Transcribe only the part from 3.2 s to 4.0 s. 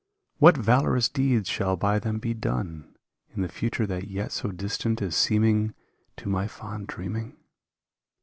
In the future